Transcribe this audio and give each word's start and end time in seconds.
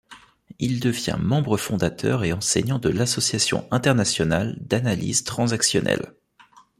Il 0.57 0.79
devient 0.79 1.17
membre 1.19 1.57
fondateur 1.57 2.23
et 2.23 2.33
enseignant 2.33 2.79
de 2.79 2.89
l’Association 2.89 3.67
Internationale 3.69 4.57
d’Analyse 4.59 5.23
Transactionnelle. 5.23 6.15